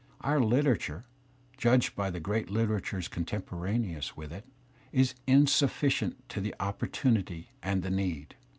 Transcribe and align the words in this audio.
Our 0.21 0.39
literature,' 0.39 1.05
judged 1.59 1.95
by 1.95 2.09
the 2.09 2.19
great 2.19 2.49
literatures 2.49 3.07
contemporaneous 3.07 4.17
with 4.17 4.33
it,' 4.33 4.45
is 4.91 5.13
insufficient 5.27 6.27
to 6.29 6.41
the 6.41 6.55
opportunity 6.59 7.51
and 7.61 7.83
the 7.83 7.91
need. 7.91 8.33